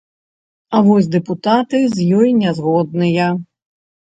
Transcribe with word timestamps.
А 0.77 0.79
вось 0.87 1.09
дэпутаты 1.15 1.83
з 1.95 2.07
ёй 2.21 2.33
не 2.41 2.55
згодныя. 2.63 3.29